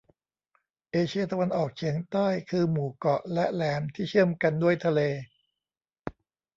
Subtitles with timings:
[0.91, 4.99] เอเชียตะวันออกเฉียงใต้คือหมู่เกาะและแหลมที่เชื่อมกันด้วยทะเล